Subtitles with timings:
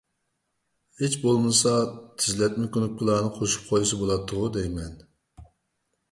[0.99, 1.73] ھېچ بولمىسا،
[2.21, 4.97] تېزلەتمە كۇنۇپكىلارنى قوشۇپ قويسا بولاتتىغۇ دەيمەن.